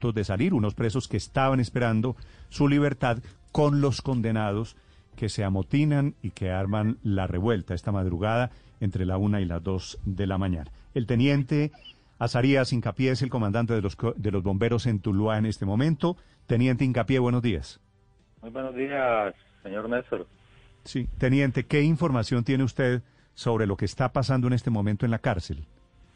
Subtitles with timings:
[0.00, 2.16] puntos de salir, unos presos que estaban esperando
[2.48, 3.18] su libertad
[3.52, 4.76] con los condenados
[5.14, 8.50] que se amotinan y que arman la revuelta esta madrugada
[8.80, 10.70] entre la una y las dos de la mañana.
[10.94, 11.70] El teniente
[12.18, 16.16] Azarías Incapié es el comandante de los, de los bomberos en Tuluá en este momento.
[16.46, 17.80] Teniente Incapié, buenos días.
[18.40, 20.26] Muy buenos días, señor Néstor.
[20.84, 23.02] Sí, teniente, ¿qué información tiene usted
[23.34, 25.66] sobre lo que está pasando en este momento en la cárcel?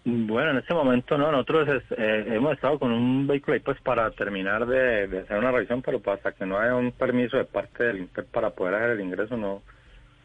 [0.06, 4.10] Bueno, en este momento no, nosotros eh, hemos estado con un vehículo ahí pues para
[4.10, 7.98] terminar de, hacer una revisión, pero hasta que no haya un permiso de parte del
[7.98, 9.62] INPEP para poder hacer el ingreso no,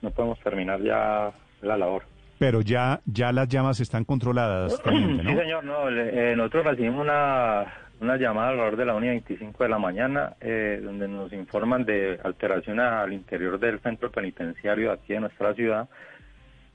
[0.01, 1.31] no podemos terminar ya
[1.61, 2.03] la labor.
[2.39, 5.31] Pero ya, ya las llamas están controladas, teniente, ¿no?
[5.31, 7.65] Sí, señor, no, eh, nosotros recibimos una,
[8.01, 11.85] una llamada alrededor de la 1 y 25 de la mañana, eh, donde nos informan
[11.85, 15.87] de alteración al interior del centro penitenciario aquí de nuestra ciudad,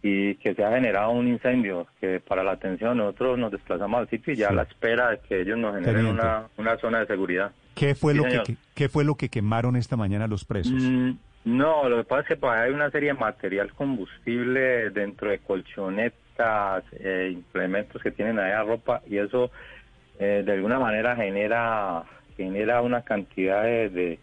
[0.07, 4.11] y que se ha generado un incendio que para la atención nosotros nos desplazamos al
[4.11, 7.07] sitio y ya a la espera de que ellos nos generen una, una, zona de
[7.07, 7.53] seguridad.
[7.75, 10.75] ¿Qué fue, lo que, qué fue lo que quemaron esta mañana los presos?
[10.75, 11.13] Mm,
[11.47, 15.39] no, lo que pasa es que pues, hay una serie de material combustible dentro de
[15.39, 19.51] colchonetas, eh, implementos que tienen ahí a ropa y eso
[20.19, 22.05] eh, de alguna manera genera
[22.37, 24.19] genera una cantidad de de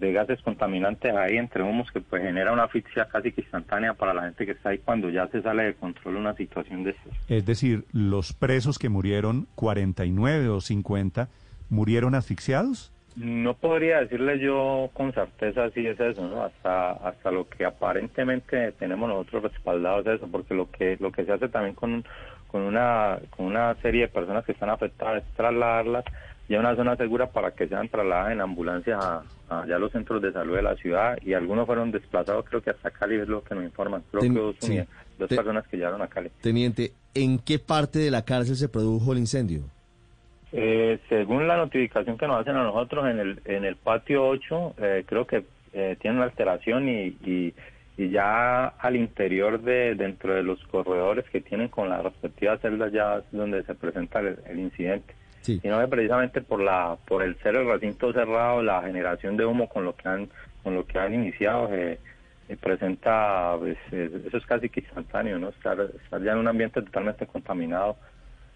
[0.00, 4.22] gases contaminantes ahí entre humos que pues genera una asfixia casi que instantánea para la
[4.22, 7.12] gente que está ahí cuando ya se sale de control una situación de estas.
[7.28, 11.28] Es decir, los presos que murieron, 49 o 50,
[11.68, 12.92] ¿murieron asfixiados?
[13.16, 16.44] No podría decirle yo con certeza si es eso, ¿no?
[16.44, 21.24] Hasta hasta lo que aparentemente tenemos nosotros respaldados de eso, porque lo que lo que
[21.24, 22.04] se hace también con
[22.46, 26.04] con una con una serie de personas que están afectadas es trasladarlas
[26.48, 30.32] ya una zona segura para que sean trasladadas en ambulancia a, a los centros de
[30.32, 33.54] salud de la ciudad y algunos fueron desplazados creo que hasta Cali es lo que
[33.54, 34.56] nos informan creo que dos,
[35.18, 36.30] dos personas que llegaron a Cali.
[36.40, 39.62] Teniente en qué parte de la cárcel se produjo el incendio
[40.52, 44.74] eh, según la notificación que nos hacen a nosotros en el en el patio 8
[44.78, 47.54] eh, creo que eh, tiene una alteración y, y,
[48.10, 53.16] ya al interior de dentro de los corredores que tienen con las respectivas celdas ya
[53.16, 57.66] es donde se presenta el incidente sino que precisamente por la por el ser el
[57.66, 60.28] recinto cerrado, la generación de humo con lo que han
[60.62, 61.98] con lo que han iniciado eh,
[62.48, 65.76] eh, presenta pues, eso es casi que instantáneo, no estar,
[66.22, 67.96] ya en un ambiente totalmente contaminado,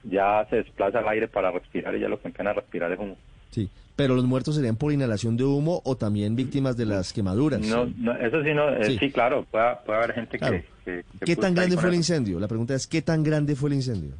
[0.03, 2.98] ya se desplaza el aire para respirar y ya lo que empiezan a respirar es
[2.98, 3.16] humo.
[3.50, 7.60] Sí, pero los muertos serían por inhalación de humo o también víctimas de las quemaduras.
[7.60, 7.84] No,
[8.15, 9.10] eso sí, no, eh, sí.
[9.10, 12.41] claro, puede, puede, haber gente que, ¿Qué tan grande fue el incendio?
[12.41, 14.15] La pregunta es, ¿qué tan grande fue el incendio?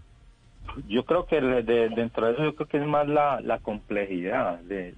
[0.89, 4.95] Yo creo que dentro de eso yo creo que es más la, la complejidad de,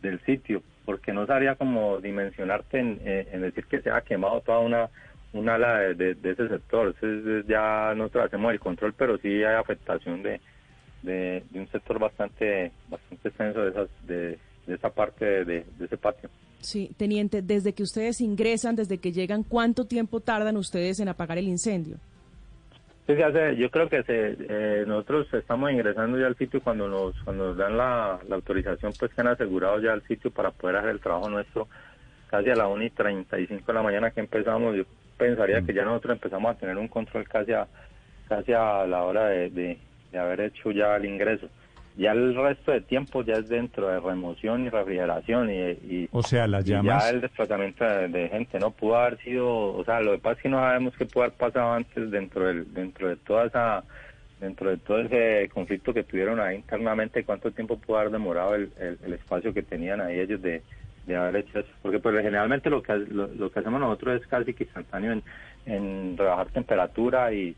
[0.00, 4.58] del sitio, porque no sabría como dimensionarte en, en, decir que se ha quemado toda
[4.58, 4.90] una
[5.32, 6.94] un ala de, ese sector.
[6.94, 10.40] Entonces ya nosotros hacemos el control, pero sí hay afectación de,
[11.02, 16.30] de, un sector bastante bastante extenso de, esas, de, de esa parte de, ese patio.
[16.60, 21.38] Sí, teniente, desde que ustedes ingresan, desde que llegan, ¿cuánto tiempo tardan ustedes en apagar
[21.38, 21.96] el incendio?
[23.06, 27.20] Sí, hace, yo creo que se, eh, nosotros estamos ingresando ya al sitio cuando nos
[27.24, 30.90] cuando nos dan la, autorización, pues que han asegurado ya el sitio para poder hacer
[30.90, 31.66] el trabajo nuestro
[32.30, 34.76] casi a la 1 y 35 de la mañana que empezamos.
[34.76, 34.84] Yo
[35.18, 37.66] pensaría que ya nosotros empezamos a tener un control casi a,
[38.28, 41.48] casi a la hora de, de haber hecho ya el ingreso.
[41.96, 46.46] Ya el resto de tiempo ya es dentro de remoción y refrigeración y, o sea,
[46.46, 47.04] las llamas...
[47.04, 48.70] ya el desplazamiento de, gente, ¿no?
[48.70, 51.36] Pudo haber sido, o sea, lo que pasa es que no sabemos qué pudo haber
[51.36, 53.84] pasado antes dentro del, dentro de toda esa,
[54.40, 58.72] dentro de todo ese conflicto que tuvieron ahí internamente, cuánto tiempo pudo haber demorado el,
[58.78, 60.62] el, espacio que tenían ahí ellos de,
[61.06, 61.68] de haber hecho eso.
[61.82, 65.22] Porque pues generalmente lo que, lo, que hacemos nosotros es casi que instantáneo en,
[65.66, 67.54] en rebajar temperatura y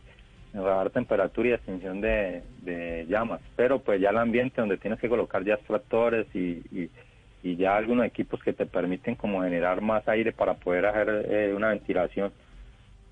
[0.62, 3.40] bajar temperatura y extinción de, llamas.
[3.56, 8.06] Pero pues ya el ambiente donde tienes que colocar ya extractores y, y, ya algunos
[8.06, 12.32] equipos que te permiten como generar más aire para poder hacer eh, una ventilación,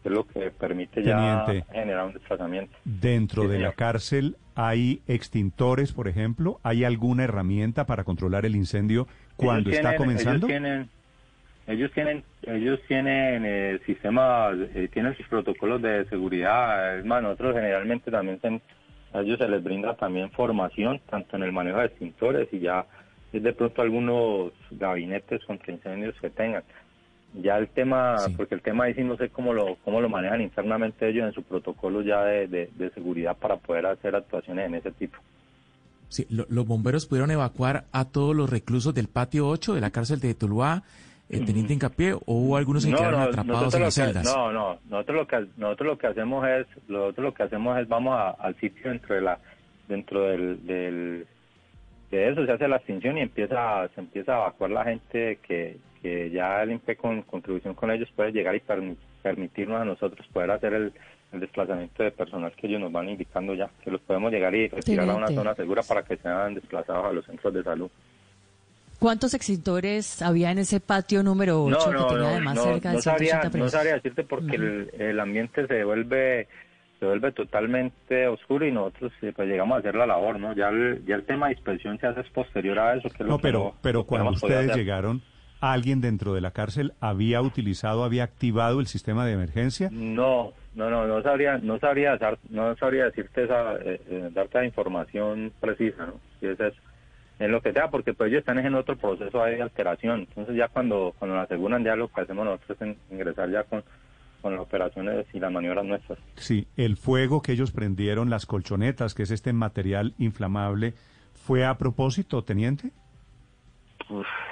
[0.02, 2.74] es lo que permite ya generar un desplazamiento.
[2.84, 9.06] Dentro de la cárcel hay extintores, por ejemplo, ¿hay alguna herramienta para controlar el incendio
[9.36, 10.46] cuando está comenzando?
[10.46, 10.88] ellos tienen
[11.66, 16.98] ellos tienen eh, sistemas eh, tienen sus protocolos de seguridad.
[16.98, 18.40] Es más nosotros generalmente también
[19.12, 22.86] a ellos se les brinda también formación tanto en el manejo de extintores y ya
[23.32, 26.64] es de pronto algunos gabinetes contra incendios que tengan.
[27.34, 30.42] Ya el tema porque el tema ahí sí no sé cómo lo cómo lo manejan
[30.42, 34.90] internamente ellos en su protocolo ya de, de, seguridad para poder hacer actuaciones en ese
[34.90, 35.16] tipo.
[36.08, 40.20] Sí, los bomberos pudieron evacuar a todos los reclusos del patio 8 de la cárcel
[40.20, 40.82] de Tuluá
[41.32, 44.24] el teniente hincapié o hubo algunos que quedaron atrapados en las celdas?
[44.24, 47.88] no, no, nosotros lo que nosotros lo que hacemos es nosotros lo que hacemos es
[47.88, 49.38] vamos al sitio dentro de la
[49.88, 51.26] dentro del, del
[52.10, 55.78] de eso se hace la extinción y empieza se empieza a evacuar la gente que,
[56.02, 58.62] que ya el INPE con contribución con ellos puede llegar y
[59.22, 60.92] permitirnos a nosotros poder hacer el,
[61.32, 65.08] desplazamiento de personal que ellos nos van indicando ya, que los podemos llegar y retirar
[65.08, 67.90] a una zona segura para que sean desplazados a los centros de salud.
[69.02, 73.68] ¿Cuántos extintores había en ese patio número 8 que tenía además cerca de sabría, No
[73.68, 76.46] sabría decirte porque el, el ambiente se vuelve
[77.00, 80.54] se vuelve totalmente oscuro y nosotros eh, pues llegamos a hacer la labor, ¿no?
[80.54, 83.08] Ya el, ya el tema de inspección se hace posterior a eso.
[83.10, 85.20] Que no, pero, pero cuando ustedes llegaron,
[85.60, 89.88] ¿alguien dentro de la cárcel había utilizado, había activado el sistema de emergencia?
[89.90, 92.16] No, no, no, no sabría, no sabría,
[92.50, 96.20] no sabría decirte esa, eh, eh, darte la información precisa, ¿no?
[96.38, 96.60] Si es
[97.44, 100.20] en lo que sea, porque pues ellos están en otro proceso de alteración.
[100.20, 103.82] Entonces ya cuando, cuando la aseguran ya lo que hacemos nosotros es ingresar ya con
[104.42, 106.18] con las operaciones y las maniobras nuestras.
[106.34, 110.94] Sí, el fuego que ellos prendieron, las colchonetas, que es este material inflamable,
[111.32, 112.90] ¿fue a propósito, teniente?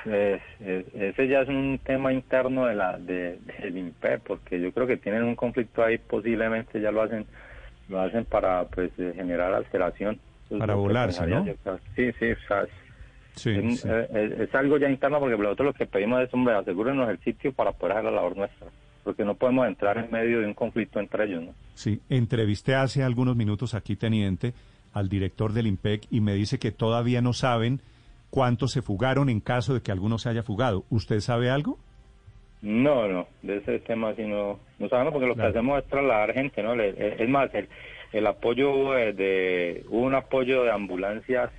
[0.07, 4.97] ese ya es un tema interno de la de, del INPE, porque yo creo que
[4.97, 7.27] tienen un conflicto ahí, posiblemente ya lo hacen
[7.89, 10.21] lo hacen para pues generar alteración.
[10.59, 11.45] Para volarse, ¿no?
[11.45, 12.35] sí, sí,
[13.35, 17.19] sí, es, Es, algo ya interno porque nosotros lo que pedimos es, hombre, asegúrenos el
[17.21, 18.67] sitio para poder hacer la labor nuestra
[19.05, 21.43] porque no podemos entrar en medio de un conflicto entre ellos.
[21.45, 21.55] ¿no?
[21.75, 24.55] Sí, entrevisté hace algunos minutos aquí, teniente,
[24.93, 27.81] al director del IMPEC y me dice que todavía no saben
[28.29, 30.85] cuántos se fugaron en caso de que alguno se haya fugado.
[30.91, 31.79] ¿Usted sabe algo?
[32.63, 36.35] No, no, de ese tema sí no, no sabemos porque lo que hacemos es trasladar
[36.35, 36.75] gente, ¿no?
[36.75, 37.69] Es más, el,
[38.13, 41.51] el apoyo de, un apoyo de ambulancias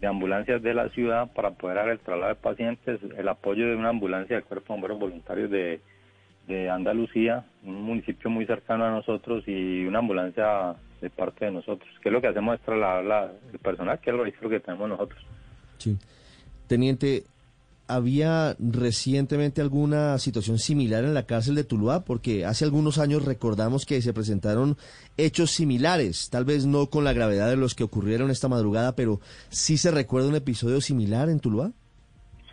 [0.00, 3.74] de ambulancias de la ciudad para poder dar el traslado de pacientes, el apoyo de
[3.74, 5.80] una ambulancia del Cuerpo de Bomberos Voluntarios de,
[6.46, 11.88] de Andalucía, un municipio muy cercano a nosotros y una ambulancia de parte de nosotros.
[12.00, 12.54] que es lo que hacemos?
[12.54, 15.20] Es trasladar el personal, que es el registro que tenemos nosotros.
[15.78, 15.96] Sí.
[16.68, 17.24] Teniente,
[17.88, 22.04] ¿había recientemente alguna situación similar en la cárcel de Tuluá?
[22.04, 24.76] Porque hace algunos años recordamos que se presentaron
[25.16, 29.20] hechos similares, tal vez no con la gravedad de los que ocurrieron esta madrugada, pero
[29.48, 31.72] ¿sí se recuerda un episodio similar en Tuluá?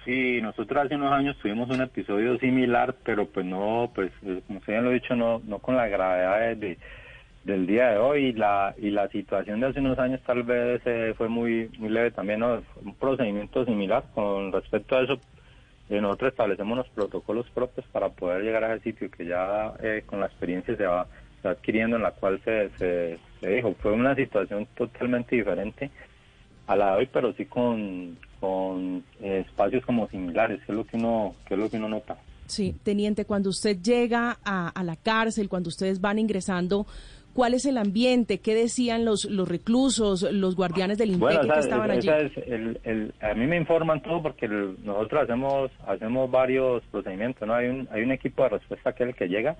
[0.05, 4.59] Sí, nosotros hace unos años tuvimos un episodio similar, pero pues no, pues eh, como
[4.59, 6.77] ustedes lo dicho, no, no con la gravedad de,
[7.45, 10.81] del día de hoy y la y la situación de hace unos años tal vez
[10.85, 12.61] eh, fue muy muy leve también, ¿no?
[12.83, 15.13] Un procedimiento similar con respecto a eso.
[15.89, 19.73] Eh, nosotros establecemos los protocolos propios para poder llegar a ese sitio que ya
[20.07, 21.07] con la experiencia se va,
[21.43, 23.73] adquiriendo en la cual se, se, se dijo.
[23.79, 25.91] Fue una situación totalmente diferente
[26.67, 30.85] a la de hoy, pero sí con, con eh, espacios como similares, que es lo
[30.85, 32.17] que uno, que es lo que uno nota.
[32.47, 36.85] Sí, teniente, cuando usted llega a, a la cárcel, cuando ustedes van ingresando,
[37.35, 38.39] ¿cuál es el ambiente?
[38.39, 42.09] ¿Qué decían los, los reclusos, los guardianes del INPEC que estaban allí?
[42.09, 47.53] el, a mí me informan todo porque nosotros hacemos hacemos varios procedimientos, ¿no?
[47.53, 49.57] Hay un, hay un equipo de respuesta que es el que llega,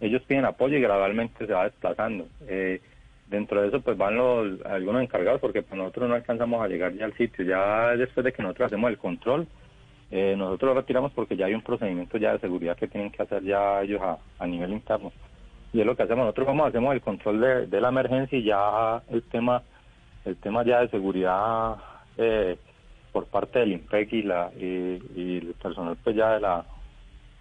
[0.00, 2.26] ellos piden apoyo y gradualmente se va desplazando.
[2.48, 2.80] Eh,
[3.28, 6.92] dentro de eso pues van los algunos encargados porque pues, nosotros no alcanzamos a llegar
[6.92, 9.46] ya al sitio ya después de que nosotros hacemos el control
[10.10, 13.22] eh, nosotros lo retiramos porque ya hay un procedimiento ya de seguridad que tienen que
[13.22, 14.02] hacer ya ellos
[14.38, 15.10] a, nivel interno
[15.72, 16.24] y es lo que hacemos.
[16.24, 19.62] Nosotros vamos hacemos el control de, la emergencia y ya el tema
[20.24, 21.76] el tema ya de seguridad
[22.16, 22.56] eh,
[23.12, 26.64] por parte del INPEC y la y, el personal pues ya de la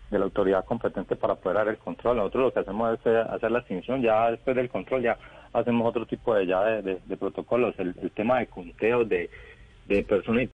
[0.09, 2.17] de la autoridad competente para poder dar el control.
[2.17, 5.17] Nosotros lo que hacemos es eh, hacer la extinción, ya después del control ya
[5.53, 9.29] hacemos otro tipo de ya de, protocolos, el, tema de conteo de,
[9.87, 10.43] de personas